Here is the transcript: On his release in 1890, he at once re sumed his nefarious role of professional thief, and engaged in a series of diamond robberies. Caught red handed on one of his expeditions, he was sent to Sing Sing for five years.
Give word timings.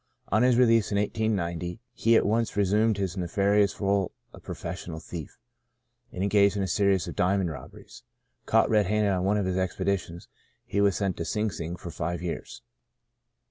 On 0.29 0.41
his 0.41 0.57
release 0.57 0.91
in 0.91 0.97
1890, 0.97 1.79
he 1.93 2.15
at 2.15 2.25
once 2.25 2.57
re 2.57 2.63
sumed 2.65 2.97
his 2.97 3.15
nefarious 3.15 3.79
role 3.79 4.11
of 4.33 4.41
professional 4.41 4.97
thief, 4.99 5.37
and 6.11 6.23
engaged 6.23 6.57
in 6.57 6.63
a 6.63 6.67
series 6.67 7.07
of 7.07 7.15
diamond 7.15 7.51
robberies. 7.51 8.01
Caught 8.47 8.69
red 8.71 8.85
handed 8.87 9.11
on 9.11 9.23
one 9.25 9.37
of 9.37 9.45
his 9.45 9.57
expeditions, 9.59 10.27
he 10.65 10.81
was 10.81 10.95
sent 10.97 11.17
to 11.17 11.23
Sing 11.25 11.51
Sing 11.51 11.75
for 11.75 11.91
five 11.91 12.19
years. 12.23 12.63